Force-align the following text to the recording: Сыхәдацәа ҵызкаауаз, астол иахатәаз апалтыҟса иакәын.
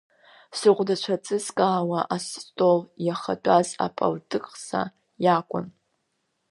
Сыхәдацәа 0.57 1.15
ҵызкаауаз, 1.23 2.05
астол 2.15 2.79
иахатәаз 3.05 3.69
апалтыҟса 3.85 4.81
иакәын. 5.23 5.65